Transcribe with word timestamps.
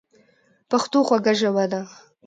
پښتو 0.69 0.99
خوږه 1.07 1.33
ژبه 1.39 1.65
ده 1.71 1.81